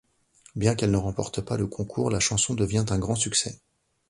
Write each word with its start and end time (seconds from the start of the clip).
Bien 0.55 0.73
qu'elle 0.73 0.89
ne 0.89 0.97
remporte 0.97 1.41
pas 1.41 1.57
le 1.57 1.67
concours, 1.67 2.09
la 2.09 2.19
chanson 2.19 2.55
devient 2.55 2.85
un 2.89 2.97
grand 2.97 3.13
succès. 3.13 3.59